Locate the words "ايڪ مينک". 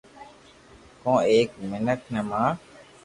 1.31-1.99